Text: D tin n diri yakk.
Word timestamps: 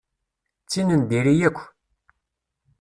D 0.63 0.67
tin 0.71 0.89
n 0.99 1.01
diri 1.09 1.33
yakk. 1.39 1.59